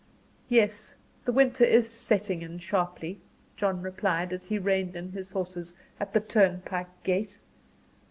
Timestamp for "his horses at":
5.11-6.11